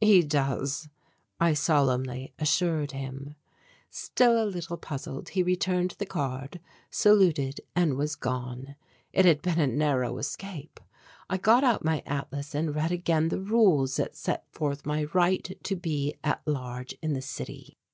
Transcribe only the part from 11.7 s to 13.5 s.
my atlas and read again the